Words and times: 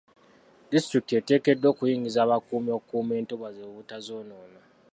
Disitulikiti 0.71 1.13
eteekeddwa 1.19 1.67
okuyingiza 1.73 2.19
abakuumi 2.25 2.69
okukuuma 2.77 3.13
entobazi 3.19 3.61
obutazonoona. 3.69 4.59